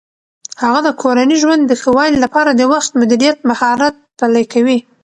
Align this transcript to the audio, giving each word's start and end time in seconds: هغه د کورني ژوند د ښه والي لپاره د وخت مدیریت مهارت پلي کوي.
هغه 0.61 0.79
د 0.83 0.89
کورني 1.01 1.35
ژوند 1.43 1.63
د 1.65 1.73
ښه 1.81 1.89
والي 1.97 2.17
لپاره 2.25 2.51
د 2.53 2.61
وخت 2.73 2.91
مدیریت 3.01 3.37
مهارت 3.49 3.95
پلي 4.19 4.43
کوي. 4.53 4.77